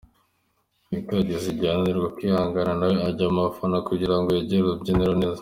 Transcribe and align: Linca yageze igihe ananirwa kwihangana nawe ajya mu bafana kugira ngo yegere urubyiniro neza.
Linca 0.89 1.11
yageze 1.19 1.45
igihe 1.53 1.71
ananirwa 1.71 2.07
kwihangana 2.15 2.71
nawe 2.79 2.95
ajya 3.07 3.27
mu 3.33 3.39
bafana 3.45 3.77
kugira 3.87 4.15
ngo 4.19 4.29
yegere 4.35 4.63
urubyiniro 4.65 5.13
neza. 5.21 5.39